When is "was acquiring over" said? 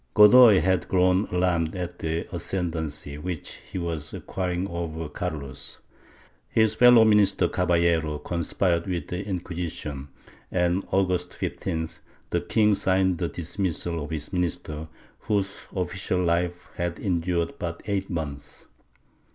3.77-5.07